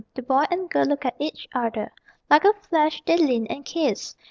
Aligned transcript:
The 0.15 0.23
boy 0.23 0.45
and 0.49 0.67
girl 0.67 0.85
looked 0.85 1.05
at 1.05 1.13
each 1.19 1.47
other.... 1.53 1.91
Like 2.27 2.43
a 2.43 2.53
flash, 2.53 3.03
they 3.05 3.17
leaned 3.17 3.51
and 3.51 3.63
kissed. 3.63 4.17